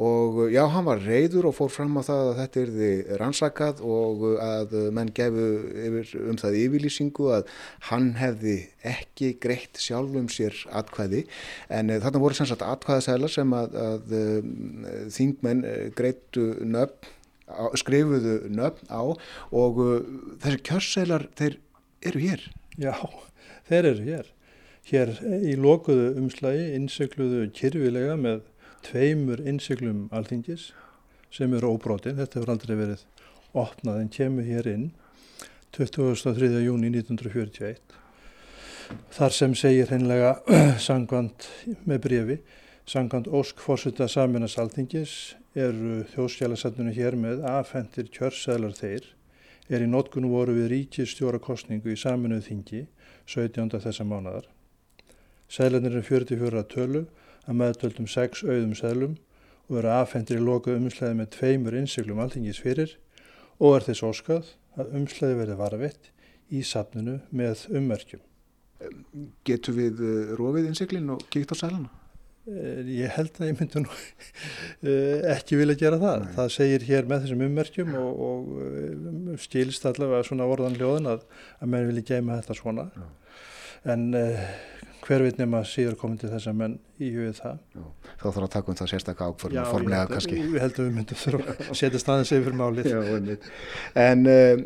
[0.00, 4.24] og já, hann var reyður og fór fram á það að þetta erði rannsakað og
[4.40, 5.46] að menn gefu
[5.84, 7.52] yfir, um það yfirlýsingu að
[7.90, 8.56] hann hefði
[8.96, 11.26] ekki greitt sjálfum sér atkvæði.
[11.68, 14.16] En þarna voru sannsagt atkvæðasæla sem að, að
[15.18, 15.66] þingmenn
[15.98, 17.10] greittu nöfn,
[17.80, 19.02] skrifuðu nöfn á
[19.56, 19.82] og
[20.44, 21.58] þessi kjörsælar þeir
[22.06, 22.94] eru hér Já,
[23.66, 24.28] þeir eru hér.
[24.88, 25.10] Hér
[25.50, 28.44] í lokuðu umslægi innsegluðu kyrfilega með
[28.86, 30.68] tveimur innseglum alþingis
[31.34, 32.14] sem eru óbrótin.
[32.20, 33.02] Þetta hefur aldrei verið
[33.58, 34.86] opnað en kemur hér inn
[35.74, 36.52] 23.
[36.62, 37.82] júni 1941.
[39.18, 40.36] Þar sem segir hennilega
[40.86, 41.50] sangvand
[41.82, 42.40] með brefi,
[42.88, 49.17] sangvand Ósk fórsutta saminas alþingis eru þjóðskjálasatnunu hér með afhendir kjörsælar þeir
[49.68, 52.84] er í notkunu voru við ríkistjóra kostningu í saminuð þingi
[53.28, 53.76] 17.
[53.76, 54.48] þessa mánadar.
[55.48, 57.06] Sælanir er 44 tölu
[57.48, 59.16] að meðtöldum 6 auðum sælum
[59.68, 62.96] og eru aðfendir í loka umslæði með tveimur innsiklum alþingis fyrir
[63.58, 66.10] og er þess óskað að umslæði verði varfitt
[66.48, 68.24] í safninu með ummerkjum.
[69.44, 71.90] Getur við eh, rofið innsiklin og kíkt á sælana?
[72.48, 73.90] Eh, ég held að ég myndi nú
[74.88, 76.24] eh, ekki vilja gera það.
[76.24, 76.32] Nei.
[76.38, 81.26] Það segir hér með þessum ummerkjum og, og eh, skilst allavega svona orðan hljóðan að,
[81.60, 82.88] að menn vilja geima þetta svona.
[82.96, 83.08] Já.
[83.86, 84.48] En uh,
[85.08, 87.58] hver veit nema síður komið til þess að menn í hugið það.
[87.72, 90.36] Já, þá þarf að taka um það sérstaklega ákvörðum formlega kannski.
[90.36, 92.88] Já, ég held að við myndum þurfa að setja staðins yfir málið.
[92.90, 93.36] Já,
[94.04, 94.64] en uh,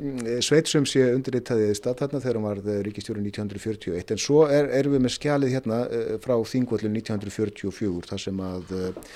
[0.48, 5.04] Sveitsum sé undirriðtaðið stað þarna þegar hann var ríkistjóru 1941 en svo er, erum við
[5.06, 9.14] með skjalið hérna uh, frá Þingvöldum 1944 þar sem að uh,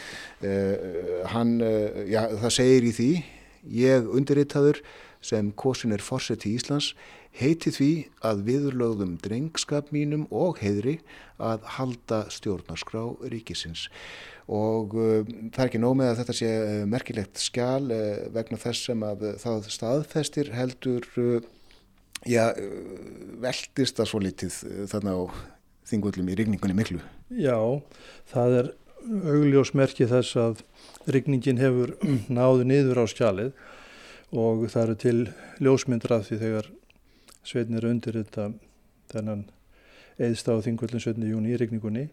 [1.33, 1.57] hann,
[2.07, 3.11] já það segir í því
[3.73, 4.83] ég undirriðtaður
[5.27, 6.93] sem kosin er fórsett í Íslands
[7.37, 7.91] heiti því
[8.27, 10.99] að viðurlögðum drengskap mínum og heidri
[11.43, 13.87] að halda stjórnarskrá ríkisins
[14.47, 18.61] og uh, það er ekki nóg með að þetta sé uh, merkilegt skjál uh, vegna
[18.63, 21.09] þess sem að það staðfestir heldur
[22.27, 22.55] já,
[23.43, 24.59] veldist það svo litið
[24.91, 25.23] þarna á
[25.87, 27.01] þingvöldum í rigningunni miklu.
[27.31, 27.59] Já,
[28.31, 28.71] það er
[29.07, 30.63] augljósmerki þess að
[31.11, 31.95] rigningin hefur
[32.39, 33.53] náðu niður á skjalið
[34.37, 35.19] og það eru til
[35.63, 36.71] ljósmyndir af því þegar
[37.47, 38.51] sveitnir undir þetta
[39.13, 39.47] þennan
[40.23, 41.29] eðstáð þingvöldin 17.
[41.31, 42.07] júni í regningunni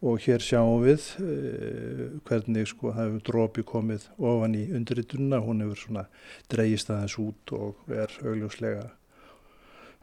[0.00, 5.60] og hér sjáum við eh, hvernig sko það hefur drópi komið ofan í undirritununa, hún
[5.64, 6.06] hefur svona
[6.52, 8.88] dreyist aðeins út og er augljóslega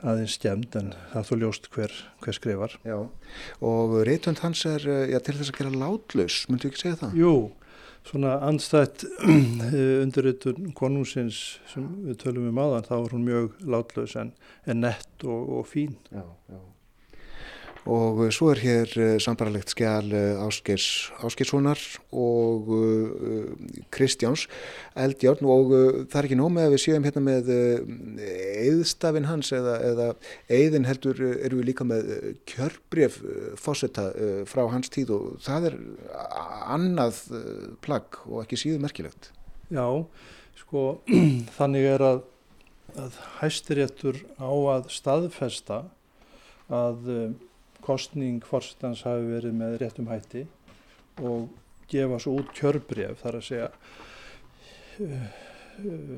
[0.06, 2.76] aðeins skemmt en það þó ljóst hver, hver skrifar.
[2.86, 2.98] Já
[3.66, 7.18] og reytund hans er eh, já, til þess að gera látlaus, myndu ekki segja það?
[7.24, 7.34] Jú,
[8.08, 9.06] svona anstætt
[10.04, 14.34] undirritun konungsins sem við tölum um aðan þá er hún mjög látlaus en,
[14.66, 16.60] en nett og, og fín já, já.
[17.88, 20.12] Og uh, svo er hér uh, sambaralegt skjál
[20.44, 22.70] Áskeirssonar og
[23.94, 24.46] Kristjáns
[24.98, 25.74] Eldjárn og
[26.12, 27.52] það er ekki nóg með að við séum hérna með
[28.68, 30.08] eðstafinn hans eða, eða
[30.60, 32.14] eðin heldur eru við líka með
[32.50, 33.20] kjörbref
[33.62, 34.10] fósetta
[34.50, 35.78] frá hans tíð og það er
[36.78, 37.22] annað
[37.86, 39.32] plagg og ekki síðu merkilegt.
[39.74, 39.86] Já,
[40.64, 40.88] sko
[41.60, 42.26] þannig er að
[42.98, 45.84] að hæstiréttur á að staðfesta
[46.74, 47.12] að
[47.86, 50.44] kostning fórstans hafi verið með réttum hætti
[51.24, 51.48] og
[51.92, 53.70] gefa svo út kjörbref þar að segja
[55.04, 55.28] uh,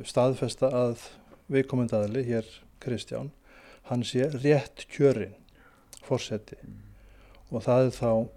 [0.07, 0.97] staðfesta að
[1.51, 2.45] viðkomendadali hér
[2.83, 3.29] Kristján
[3.89, 5.35] hann sé rétt kjörin
[6.05, 6.79] fórseti mm.
[7.51, 8.27] og það er þá uh,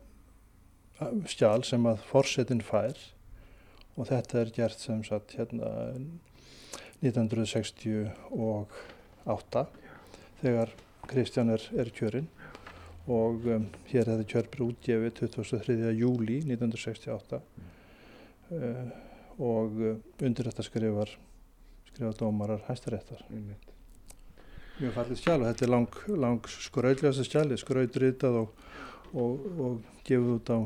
[1.31, 2.97] skjál sem að fórsetin fær
[3.97, 5.69] og þetta er gert sem sagt hérna
[7.03, 9.67] 1968
[10.43, 10.69] þegar
[11.11, 12.29] Kristján er, er kjörinn
[13.11, 15.77] og um, hér hefði kjörbrið útgefið 23.
[15.99, 17.73] júli 1968 mm.
[18.59, 18.93] uh,
[19.43, 21.17] og uh, undir þetta skrifar
[21.91, 23.51] skrifar dómarar hæstaréttar mm.
[24.79, 28.65] mjög fallið skjál og þetta er lang, lang skraudlegasta skjali skraudritað og,
[29.13, 30.59] og, og gefið út á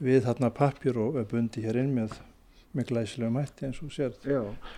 [0.00, 2.14] við þarna pappjur og bundi hér inn með
[2.76, 4.14] með glæsilega mætti eins og sér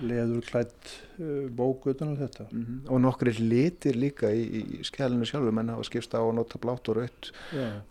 [0.00, 2.46] leður klætt uh, bók utan á þetta.
[2.50, 2.78] Mm -hmm.
[2.88, 4.42] og nokkri litir líka í,
[4.81, 7.33] í skjælinu sjálfur menn hafa skipst á að nota blátt og raut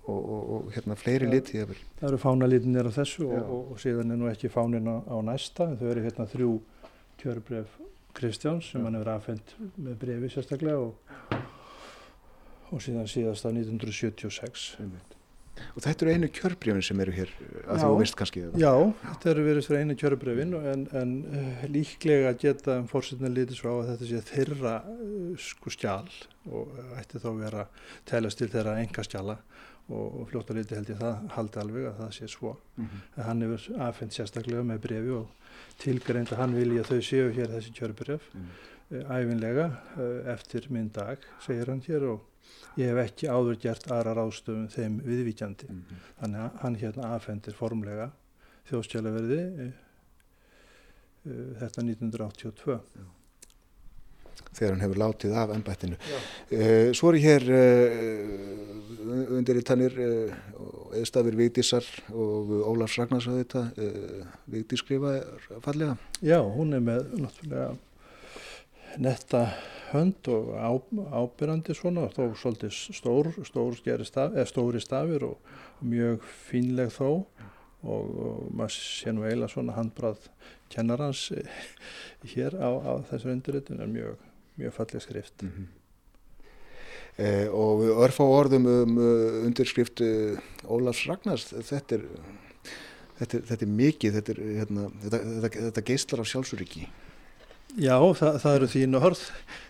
[0.05, 1.31] og, og, og hérna fleiri ja.
[1.31, 1.61] liti
[1.99, 5.75] það eru fánalitinir á þessu og, og síðan er nú ekki fánin á, á næsta
[5.77, 6.59] þau eru hérna þrjú
[7.21, 7.77] kjörbref
[8.13, 8.85] Kristjáns sem Já.
[8.85, 10.77] hann hefur aðfendt með brefi sérstaklega
[12.71, 15.20] og síðan síðast á 1976 einmitt
[15.75, 17.31] Og þetta eru einu kjörbreyfin sem eru hér
[17.65, 18.57] að já, þú veist kannski það?
[18.61, 18.71] Já,
[19.03, 23.75] þetta eru verið fyrir einu kjörbreyfin en, en uh, líklega geta fórsettin litið svo á
[23.81, 26.09] að þetta sé þeirra uh, sko skjál
[26.51, 27.67] og ætti þá vera
[28.09, 29.37] telast til þeirra enga skjala
[29.91, 32.55] og, og fljóta litið held ég það haldi alveg að það sé svo.
[32.77, 33.23] Mm -hmm.
[33.27, 35.27] Hann hefur aðfendt sérstaklega með brefi og
[35.81, 39.05] tilgreind að hann vilja þau séu hér þessi kjörbreyf mm -hmm.
[39.05, 39.71] uh, æfinlega
[40.33, 42.27] eftir minn dag, segir hann hér og
[42.79, 45.69] ég hef ekki áður gert aðra ráðstöfum þeim viðvíkjandi.
[45.69, 46.09] Mm -hmm.
[46.21, 48.11] þannig að hann hérna aðfendir formlega
[48.69, 49.73] þjóðstjálaverði uh,
[51.25, 53.05] uh, þetta 1982 Já.
[54.51, 59.95] þegar hann hefur látið af ennbættinu uh, svo er ég hér uh, undir í tannir
[60.99, 63.63] eðstafir Vigdísar og Ólars Ragnarsson þetta
[64.51, 65.15] Vigdís skrifa
[65.63, 65.95] fallega.
[66.21, 67.71] Já, hún er með náttúrulega
[68.97, 69.45] netta
[69.91, 70.71] hönd og á,
[71.21, 73.75] ábyrrandi svona þó svolítið stór, stór
[74.07, 75.37] staf, stóri stafir og
[75.83, 77.25] mjög fínleg þó og,
[77.83, 80.29] og maður sé nú eiginlega svona handbrað
[80.71, 81.27] kennarans
[82.33, 84.25] hér á, á þessu undirritun er mjög,
[84.61, 85.43] mjög fallið skrift.
[85.43, 85.67] Mm -hmm.
[87.17, 92.05] eh, og örfá orðum um uh, undirskrift uh, Ólafs Ragnars, þetta er,
[93.19, 96.87] þetta er, þetta er mikið, þetta, er, hérna, þetta, þetta geistlar af sjálfsöryggi.
[97.79, 99.19] Já, það, það eru þínu orð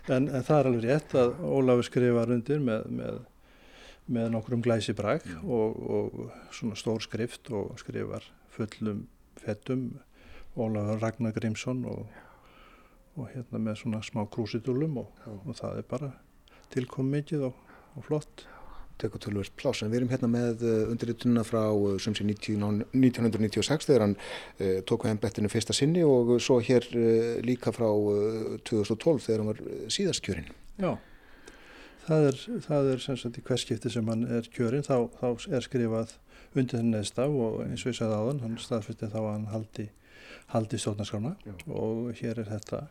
[0.09, 3.19] en, en það er alveg rétt að Ólafur skrifar undir með, með,
[4.09, 6.15] með nokkrum glæsi bræk og, og
[6.57, 9.03] svona stór skrift og skrifar fullum
[9.37, 9.83] fettum
[10.57, 12.07] Ólafur Ragnar Grímsson og,
[13.19, 16.11] og hérna með svona smá krúsitúlum og, og það er bara
[16.73, 18.47] tilkom mikið og flott
[19.01, 21.61] tekur tölvöld plás en við erum hérna með uh, undirritununa frá
[22.03, 26.87] sem sé 1996 þegar hann uh, tók við ennbettinu fyrsta sinni og svo hér
[27.45, 27.89] líka frá
[28.67, 30.51] 2012 þegar hann var síðast kjörinn.
[30.81, 30.95] Já,
[32.07, 35.65] það er, það er sem sagt í hverskipti sem hann er kjörinn þá, þá er
[35.65, 36.15] skrifað
[36.55, 39.85] undir þenni neðstaf og eins og ég sagði aðan hann staðfyrti þá að hann haldi,
[40.51, 41.35] haldi stjórnarskrána
[41.67, 42.81] og hér er þetta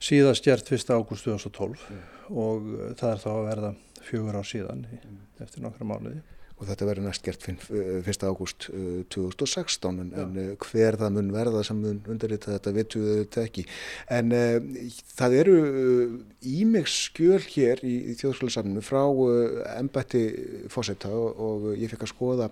[0.00, 0.92] síðast gert 1.
[0.96, 2.00] ágúst 2012 Já.
[2.30, 3.72] og það er þá að verða
[4.06, 5.24] fjögur ár síðan mm.
[5.44, 6.20] eftir nokkra mánuði.
[6.60, 8.24] Og þetta verður næst gert 1.
[8.28, 8.66] ágúst
[9.14, 13.64] 2016 en, en eh, hver það mun verða sem mun undirrita þetta vittuðu þetta ekki.
[14.12, 14.82] En uh,
[15.16, 20.26] það eru uh, skjöl hér í, í þjóðskólasamninu frá uh, embætti
[20.72, 22.50] fósetta og, og ég fekk að skoða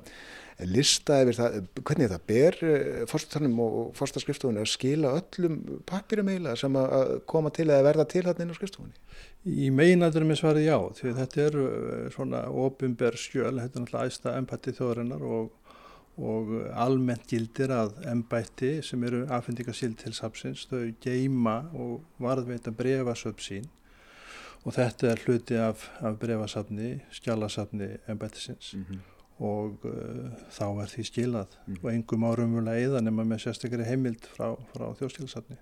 [0.67, 2.57] lista yfir það, hvernig það ber
[3.07, 8.25] fórstatarnum og fórstarskrifstofunni að skila öllum pappirum eila sem að koma til að verða til
[8.27, 8.97] hann inn á skrifstofunni?
[9.47, 14.11] Í meginaldurum er svarið já, því þetta eru eh, svona ofinber skjöl, þetta er náttúrulega
[14.11, 15.53] æsta embætti þjóðarinnar og,
[16.19, 23.41] og almennt gildir að embætti sem eru afhendingarsild til sapsins, þau geima og varðveita brefasöp
[23.45, 23.71] sín
[24.67, 28.99] og þetta er hluti af, af brefasafni, skjálasafni embættisins mm -hmm.
[29.45, 31.85] og uh, þá er því skilað mm -hmm.
[31.85, 35.57] og engum árumvöla eða nema með sérstaklega heimild frá, frá þjóðskjálasafni.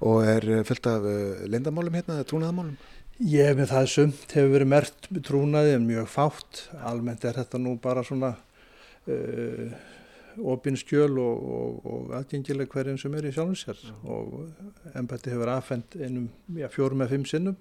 [0.00, 2.76] Og er fullt af uh, lendamálum hérna, trúnaðamálum?
[3.22, 6.62] Ég með það sumt hefur verið mert trúnaði en mjög fátt.
[6.82, 8.32] Almennt er þetta nú bara svona
[9.06, 9.74] uh,
[10.40, 13.92] opinskjöl og, og, og aðgengileg hverjum sem er í sjálfum sér Já.
[14.14, 15.96] og ennbætti hefur aðfend
[16.72, 17.58] fjórum eða fimm sinnum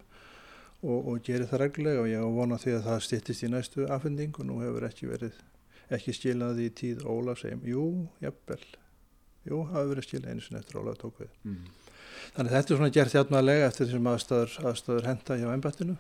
[0.82, 4.40] og, og gerir það reglulega og ég vona því að það stittist í næstu aðfending
[4.40, 5.42] og nú hefur ekki verið
[5.92, 7.86] ekki skilaði í tíð Óla segjum, jú,
[8.24, 8.62] jafnvel
[9.50, 11.64] jú, hefur verið skilað einu sinni eftir Óla tók við mm.
[12.36, 15.98] Þannig þetta er svona gert hjálpnaðlega eftir þessum aðstöður, aðstöður henda hjá ennbættinu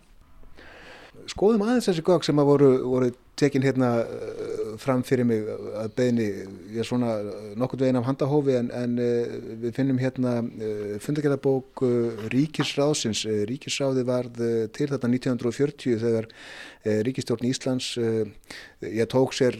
[1.29, 5.45] Skoðum aðeins þessi gögg sem að voru, voru tekin hérna uh, fram fyrir mig
[5.79, 6.27] að beðni,
[6.71, 7.13] ég er svona
[7.59, 11.85] nokkur veginn af handahófi en, en uh, við finnum hérna uh, fundagjörðabók
[12.33, 13.23] Ríkisráðsins.
[13.49, 14.41] Ríkisráði varð
[14.75, 16.29] til þetta 1940 þegar
[16.81, 17.91] Ríkistjórn Íslands
[18.81, 19.53] ég tók sér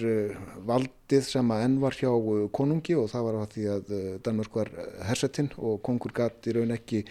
[0.66, 2.10] valdið sem að enn var hjá
[2.56, 3.92] konungi og það var að því að
[4.26, 4.72] Danmörk var
[5.06, 7.04] hersettinn og kongur gatt í raun ekki,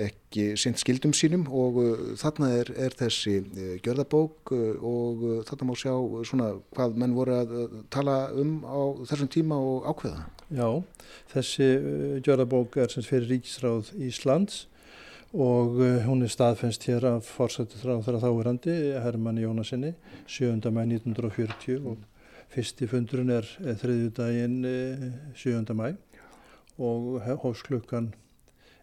[0.00, 1.76] ekki sint skildum sínum og
[2.22, 3.36] þarna er, er þessi
[3.84, 5.92] gjörðabók og þarna má sjá
[6.26, 7.54] svona hvað menn voru að
[7.92, 10.26] tala um á þessum tíma og ákveða?
[10.54, 10.66] Já,
[11.32, 14.64] þessi uh, gjörðabók er sem fyrir Ríkisráð Íslands
[15.30, 19.94] og uh, hún er staðfennst hér af fórsættutráð þegar þáverandi Hermann Jónasinni
[20.26, 20.58] 7.
[20.74, 22.06] mæ 1940 og
[22.50, 23.50] fyrsti fundurinn er
[23.82, 24.62] þriðju daginn
[25.38, 25.60] 7.
[25.78, 25.92] mæ
[26.80, 28.10] og hós klukkan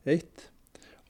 [0.05, 0.47] 1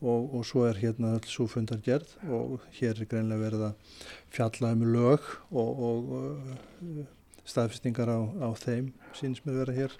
[0.02, 3.96] og, og svo er hérna alls svo fundar gerð og hér er greinlega verið að
[4.34, 7.02] fjalla um lög og, og uh,
[7.48, 9.98] staðfestingar á, á þeim síns með vera hér.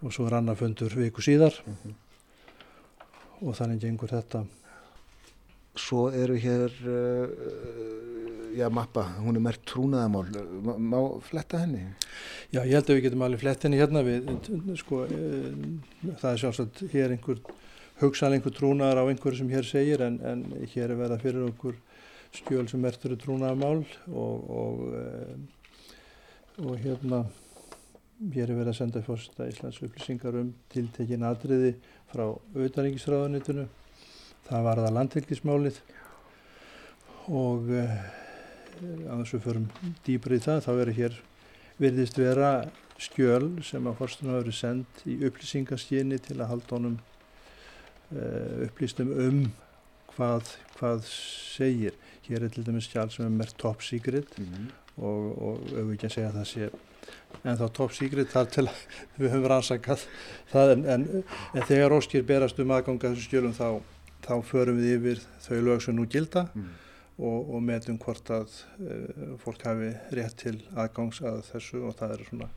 [0.00, 1.56] Og svo er annar fundur viku síðar.
[1.66, 1.94] Mm -hmm.
[3.40, 4.44] og þannig gengur þetta.
[5.76, 10.26] Svo eru hér uh, já, mappa, hún er mert trúnaðamál
[10.62, 11.94] má, má fletta henni?
[12.52, 14.02] Já, ég held að við getum alveg flett henni hérna.
[14.02, 17.38] Við, sko, uh, það er sjálfsagt hér einhver
[18.00, 21.76] hugsaðal einhver trúnaðar á einhverju sem hér segir en, en hér er verða fyrir okkur
[22.34, 25.04] skjöl sem ertur trúnaðamál og, og, e,
[26.64, 27.24] og hérna
[28.20, 31.74] hér er verið að senda fórsta Íslands upplýsingar um tiltekin atriði
[32.12, 33.66] frá auðaríkisráðunitinu
[34.48, 35.80] það var það landhelgismálið
[37.30, 37.84] og e,
[38.80, 39.68] að þess að við förum
[40.06, 41.20] dýbra í það þá verður hér
[41.80, 42.50] virðist vera
[43.00, 46.98] skjöl sem að fórstunum hafa verið sendt í upplýsingaskynni til að halda honum
[48.10, 49.40] upplýstum um
[50.14, 51.96] hvað, hvað segir.
[52.26, 54.70] Hér er til dæmis skjál sem er mert top secret mm -hmm.
[55.02, 56.70] og, og við ekki að segja að það sé
[57.44, 58.66] en þá top secret þar til
[59.18, 60.04] við höfum rannsakað
[60.50, 61.06] það en, en,
[61.54, 63.80] en þegar óskýr berast um aðganga þessu skjölum þá,
[64.26, 66.70] þá förum við yfir þau lög sem nú gilda mm.
[67.18, 72.16] og, og metum hvort að uh, fólk hafi rétt til aðgangs að þessu og það
[72.18, 72.50] eru svona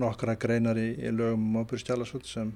[0.00, 2.52] nokkra greinar í, í lögum um ábyrgstjálasöld sem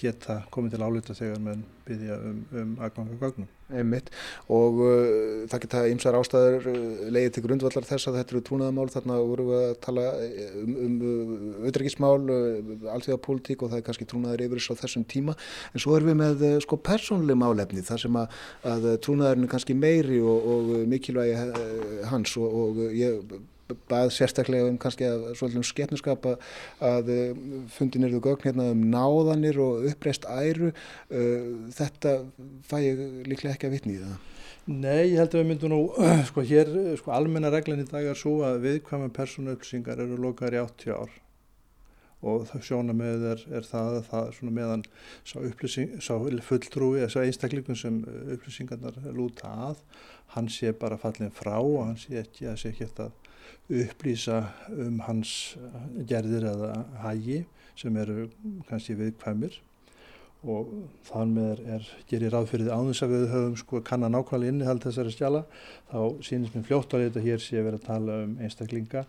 [0.00, 3.48] geta komið til álita þegar mann byggja um, um aðganga gögnum.
[3.70, 4.08] Einmitt.
[4.50, 8.88] Og uh, það geta ymsar ástæður uh, leiðið til grundvallar þess að þetta eru trúnaðamál
[8.94, 13.82] þarna voru við að tala uh, um, um uh, auðrækismál, uh, allþjóða pólitík og það
[13.82, 15.36] er kannski trúnaður yfir þess á þessum tíma.
[15.74, 18.42] En svo erum við með uh, sko persónlega málefni þar sem að,
[18.74, 23.40] að trúnaðurinn er kannski meiri og, og mikilvægi hans og, og ég
[23.90, 26.28] bað sérstaklega um kannski að svolítið um skemmnuskap
[26.90, 27.38] að eh,
[27.74, 30.72] fundin eru gögn hérna um náðanir og uppreist æru.
[31.10, 32.18] Eh, þetta
[32.68, 34.18] fæ ég líklega ekki að vitni í það.
[34.70, 35.80] Nei, ég held að við myndum nú
[36.28, 40.58] sko hér, sko almenna reglan í dag er svo að viðkvæma persónu upplýsingar eru lokaður
[40.58, 41.18] í 80 ár
[42.20, 44.84] og það sjóna með er, er það að það svona meðan
[45.24, 45.38] sá,
[46.04, 46.14] sá
[46.48, 48.02] fulltrúi, þess að einstaklingum sem
[48.36, 49.80] upplýsingarnar lúta að,
[50.34, 53.16] hann sé bara fallin frá og hann sé ekki að sé ekki að
[53.70, 54.42] upplýsa
[54.74, 55.56] um hans
[56.10, 57.42] gerðir eða hægi
[57.78, 58.28] sem eru
[58.68, 59.58] kannski viðkvæmir.
[60.50, 60.70] Og
[61.04, 65.12] þann með er, er gerir ráðfyrir áðins að við höfum sko kannan ákvæmlega innihald þessari
[65.12, 65.42] stjala
[65.90, 69.02] þá sínist mér fljótt að þetta hér sé að vera að tala um einstaklinga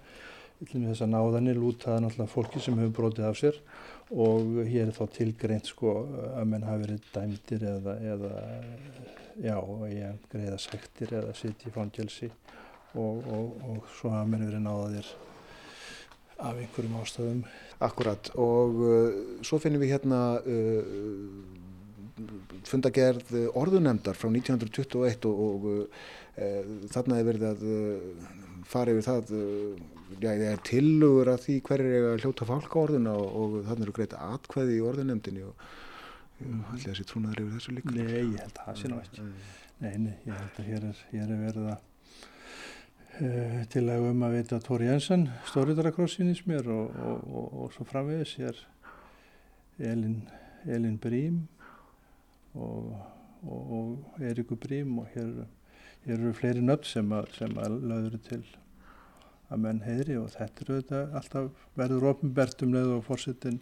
[0.70, 3.58] þess að náðanir lútaða náttúrulega fólki sem hefur brotið af sér
[4.12, 5.94] og hér er þá tilgreint sko
[6.36, 8.32] að menn hafi verið dæmdir eða, eða
[9.42, 9.58] já,
[9.90, 12.30] ég greiða sektir eða sitt í fangelsi
[12.94, 15.12] og, og, og svo hafa menn verið náðaðir
[16.42, 17.42] af einhverjum ástöðum.
[17.82, 19.10] Akkurat og uh,
[19.46, 20.84] svo finnum við hérna uh,
[22.68, 28.30] fundagerð orðunemdar frá 1921 og, og uh, þarna er verið að uh,
[28.70, 32.82] fara yfir það, uh, já það er tilugur að því hverjir er að hljóta fálka
[32.82, 35.70] orðuna og þarna eru greita atkvæði í orðunemdini og
[36.42, 37.96] allir þessi trúnaður yfir þessu líka.
[37.96, 39.30] Nei, ég held að það sé ná ekki.
[39.82, 41.80] Nei, nei, ég held að hér er, hér er verið að
[43.20, 47.84] Eh, til að um að veita Tóri Jensen stóriðarakrossinins mér og, og, og, og svo
[47.86, 48.62] framvegis ég er
[49.92, 50.16] Elin,
[50.66, 51.42] Elin Brím
[52.56, 52.94] og
[53.42, 55.30] og Eiríku Brím og hér,
[56.06, 58.42] hér eru fleiri nöfn sem að, sem að löður til
[59.52, 63.60] að menn heiðri og þetta eru þetta alltaf verður ofnbært um leið og fórsetin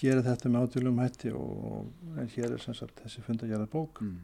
[0.00, 4.02] gera þetta með átilum hætti og en hér er sem sagt þessi fundagjara bók.
[4.02, 4.18] Mm.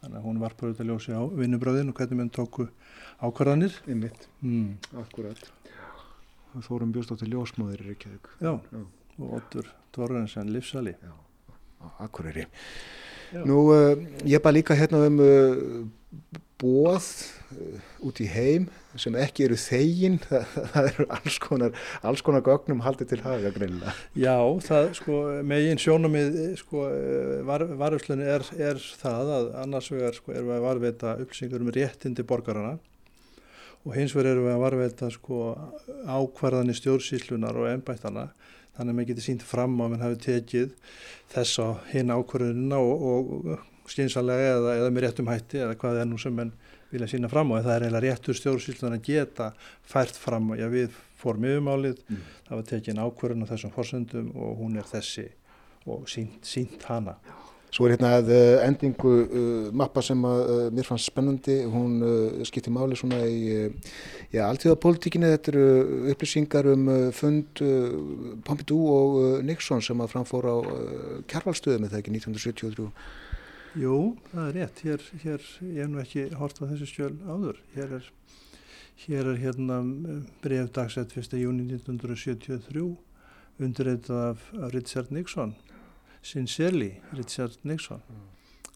[0.00, 2.66] þannig að hún varpar auðvitað ljósi á vinnubröðin og hvernig menn tóku
[3.24, 3.78] ákvarðanir.
[3.88, 4.74] Einmitt, mm.
[5.00, 5.46] akkurat
[6.62, 8.82] Þórum Björnstóttir ljósmáður er ekki þau Já, Já,
[9.18, 11.14] og Otur Dvorrensen Livsali Já,
[12.04, 12.46] akkurýri
[13.34, 15.80] Nú, uh, ég bað líka hérna um uh,
[16.60, 17.06] bóð
[17.54, 18.68] uh, út í heim
[19.00, 23.52] sem ekki eru þegin, það, það eru alls konar, alls konar gögnum haldið til hafa
[23.56, 23.94] greinilega.
[24.18, 24.38] Já,
[24.68, 26.86] það sko megin sjónumið sko
[27.48, 31.72] var, varufslunni er, er það að annars vegar sko erum við að varveita upplýsingar um
[31.74, 32.76] réttindi borgarana
[33.84, 35.42] og hins vegar erum við að varveita sko
[36.08, 38.30] ákvarðanir stjórnsýslunar og ennbættana
[38.74, 40.72] þannig að maður getur sínt fram á að mann hafi tekið
[41.34, 46.08] þess á hinn ákvörðunina og, og skynsalega eða, eða með réttum hætti eða hvað er
[46.10, 46.52] nú sem mann
[46.94, 49.50] vilja sína fram á en það er eiginlega réttur stjórnsýslan að geta
[49.82, 52.28] fært fram og já við fórum yfirmálið, mm.
[52.48, 55.30] það var tekið ákvörðun á þessum fórsöndum og hún er þessi
[55.88, 57.16] og sínt, sínt hana.
[57.74, 61.96] Svo er hérna að eh, endingu uh, mappa sem að uh, mér fannst spennandi, hún
[62.06, 63.48] uh, skiptir máli svona í
[64.30, 67.64] ja, alltíðapolitíkinni, þetta eru upplýsingar um fund
[68.46, 70.58] Pompidou og Nixon sem að framfóra á
[71.30, 72.92] kjærvalstöðum eða ekki 1973.
[73.74, 77.58] Jú, það er rétt, hér, hér ég hef nú ekki hort á þessu skjöl áður,
[77.74, 78.10] hér er,
[79.02, 79.80] hér er hérna
[80.44, 81.34] breyf dagsett 1.
[81.42, 82.84] júni 1973
[83.58, 85.56] undirreitað af Richard Nixon
[86.22, 88.04] Sincerely, Richard Nixon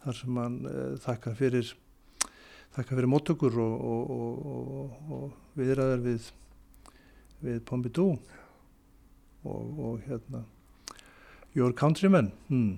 [0.03, 1.71] þar sem hann uh, þakka fyrir
[2.75, 6.29] þakka fyrir móttökur og, og, og, og viðræðar við
[7.39, 8.17] við Pompidou
[9.47, 10.43] og hérna
[11.55, 12.73] Your Countrymen hmm.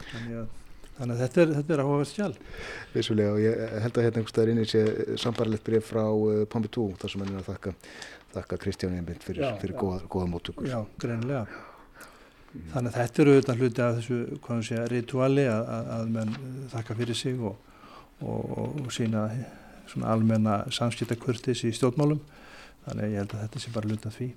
[0.00, 0.54] þannig, að,
[0.96, 2.34] þannig að þetta er, þetta er áhugaverð skjál
[2.96, 4.84] Vissulega og ég held að hérna einhverstaðar inn í sé
[5.20, 7.76] sambarlegt breyf frá uh, Pompidou þar sem hann er að þakka
[8.36, 11.46] þakka Kristján Einbind fyrir, fyrir góða, góða móttökur Já, greinlega
[12.56, 12.70] Mm.
[12.72, 16.34] Þannig að þetta eru auðvitað hluti af þessu, hvað sé, rituali að, að, að menn
[16.72, 17.58] þakka fyrir sig og,
[18.22, 19.26] og, og sína
[19.90, 22.22] svona almenna samskiptakurtis í stjórnmálum.
[22.86, 24.30] Þannig að ég held að þetta sé bara hluti af því.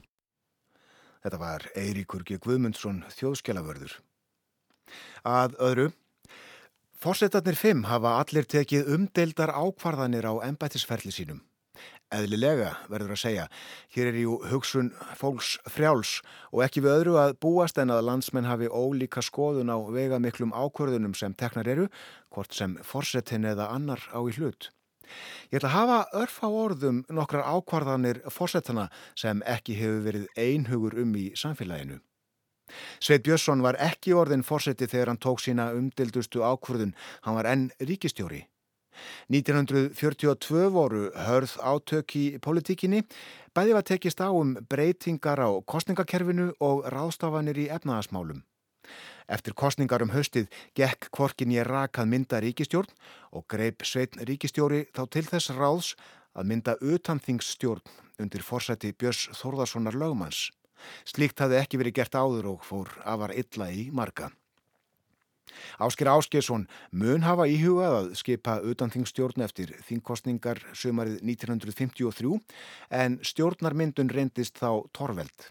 [1.23, 2.39] Þetta var Eiríkur G.
[2.43, 3.95] Guðmundsson, þjóðskjálaförður.
[5.27, 5.87] Að öðru,
[6.99, 11.39] fórsetarnir fimm hafa allir tekið umdeildar ákvarðanir á embættisferli sínum.
[12.11, 13.45] Eðlilega verður að segja,
[13.93, 16.17] hér er jú hugsun fólks frjáls
[16.49, 20.51] og ekki við öðru að búast en að landsmenn hafi ólíka skoðun á vega miklum
[20.51, 21.87] ákvörðunum sem teknar eru,
[22.33, 24.71] hvort sem forsetin eða annar á í hlut.
[25.53, 30.99] Ég ætla að hafa örf á orðum nokkrar ákvarðanir forsetana sem ekki hefur verið einhugur
[30.99, 32.01] um í samfélaginu.
[32.99, 36.95] Sveit Björnsson var ekki orðin forseti þegar hann tók sína umdildustu ákvörðun,
[37.25, 38.45] hann var enn ríkistjóri.
[39.31, 43.05] 1942 voru hörð átök í politíkinni,
[43.55, 48.43] bæði var tekist á um breytingar á kostningakerfinu og ráðstafanir í efnaðasmálum.
[49.29, 52.89] Eftir kostningar um höstið gekk kvorkin ég rakað mynda ríkistjórn
[53.37, 55.93] og greip sveitn ríkistjóri þá til þess ráðs
[56.33, 57.83] að mynda utanþingsstjórn
[58.19, 60.49] undir forsæti Björns Þórðarssonar lögmanns.
[61.07, 64.29] Slíkt hafði ekki verið gert áður og fór afar illa í marga.
[65.81, 72.35] Ásker Áskesson mun hafa íhugað að skipa utanþingstjórn eftir þingkostningar sömarið 1953
[73.01, 75.49] en stjórnarmyndun reyndist þá torveld.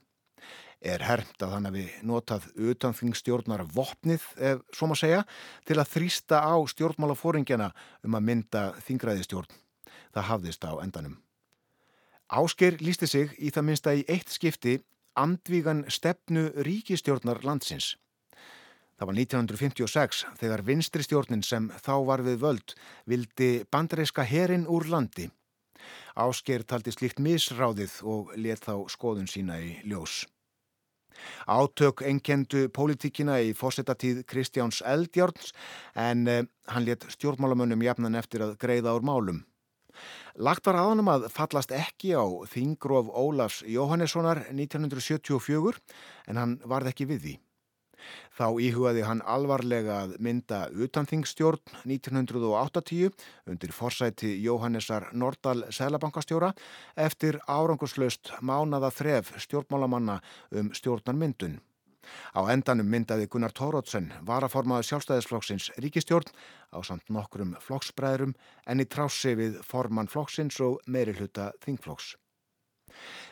[0.78, 5.22] Er hermt að hann hafi notað utanþingstjórnar vopnið, ef svo maður segja,
[5.66, 7.72] til að þrýsta á stjórnmálafóringjana
[8.06, 9.50] um að mynda þingræðistjórn.
[10.14, 11.16] Það hafðist á endanum.
[12.30, 14.76] Ásker lísti sig í það minnsta í eitt skipti
[15.18, 17.96] andvígan stefnu ríkistjórnar landsins.
[18.98, 22.74] Það var 1956 þegar vinstri stjórnin sem þá var við völd
[23.06, 25.28] vildi bandareiska herin úr landi.
[26.18, 30.24] Ásker taldi slíkt misráðið og let þá skoðun sína í ljós.
[31.46, 35.52] Átök enkendu pólitíkina í fósettatíð Kristjáns Eldjárns
[35.94, 39.40] en eh, hann let stjórnmálamönnum jafnan eftir að greiða úr málum.
[40.38, 45.78] Lagt var aðanum að fallast ekki á Þingróf Ólafs Jóhannessonar 1974
[46.28, 47.34] en hann varð ekki við því.
[48.38, 53.10] Þá íhugaði hann alvarlega að mynda utanþingstjórn 1980
[53.50, 56.52] undir forsæti Jóhannesar Nordal Sælabankastjóra
[57.08, 60.20] eftir áranguslaust mánada þref stjórnmálamanna
[60.54, 61.58] um stjórnarmyndun.
[62.36, 66.30] Á endanum myndaði Gunnar Tórótsen varaformaði sjálfstæðisflokksins ríkistjórn
[66.74, 68.36] á samt nokkrum flokksbræðrum
[68.66, 72.14] en í trási við formann flokksins og meiri hluta þingflokks.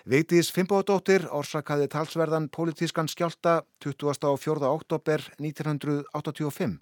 [0.06, 4.68] Vigdís Fimboðdóttir orsakaði talsverðan politískan skjálta 24.
[4.68, 6.76] oktober 1985.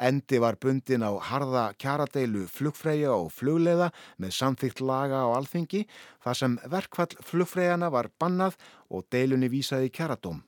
[0.00, 3.90] Endi var bundin á harða kjaradeilu flugfræja og flugleiða
[4.22, 5.82] með samþygt laga á alþingi
[6.24, 8.56] þar sem verkfall flugfræjana var bannað
[8.88, 10.40] og deilunni vísaði kjaradóm.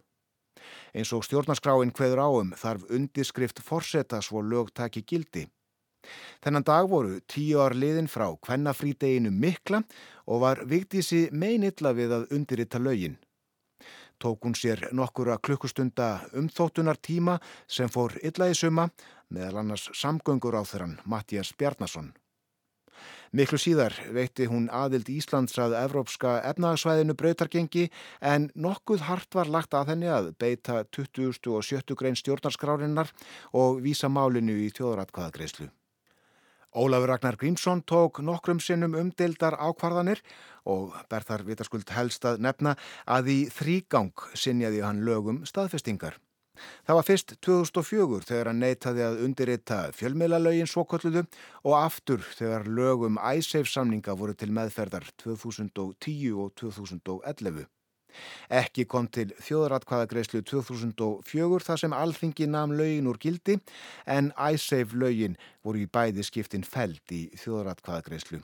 [0.95, 5.47] Eins og stjórnarskráin hveður áum þarf undirskrift forseta svo lög taki gildi.
[6.43, 9.83] Þennan dag voru tíu ár liðin frá kvennafrídeginu mikla
[10.27, 13.19] og var viktísi meinilla við að undirrita lögin.
[14.23, 18.89] Tók hún sér nokkura klukkustunda umþóttunar tíma sem fór illa í suma
[19.33, 22.13] meðal annars samgöngur á þeirran Mattias Bjarnason.
[23.33, 27.89] Miklu síðar veitti hún aðild Íslands að Evrópska efnagsvæðinu brautargengi
[28.21, 31.39] en nokkuð hart var lagt að henni að beita 20.
[31.53, 31.97] og 70.
[31.99, 33.13] grein stjórnarskrárinnar
[33.53, 35.71] og vísa málinu í þjóðratkvaðagreyslu.
[36.73, 40.23] Ólafur Ragnar Grímsson tók nokkrum sinnum umdeildar ákvarðanir
[40.65, 42.73] og ber þar vitaskuld helst að nefna
[43.05, 46.17] að í þrýgang sinjaði hann lögum staðfestingar.
[46.87, 51.27] Það var fyrst 2004 þegar hann neytaði að undirrita fjölmiðlalögin svokölluðu
[51.63, 57.65] og aftur þegar lögum æseif samninga voru til meðferðar 2010 og 2011.
[58.53, 63.59] Ekki kom til þjóðratkvæðagreyslu 2004 þar sem alþingi namn lögin úr gildi
[64.17, 68.43] en æseif lögin voru í bæði skiptin feld í þjóðratkvæðagreyslu.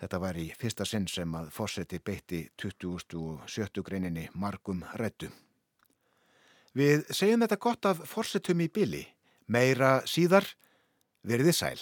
[0.00, 5.30] Þetta var í fyrsta sinn sem að fórseti beitti 2070 greininni margum rættu.
[6.76, 9.02] Við segjum þetta gott af fórsetum í bili.
[9.50, 10.46] Meira síðar
[11.26, 11.78] verði sæl.